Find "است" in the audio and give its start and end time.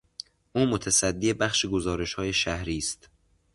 2.77-3.09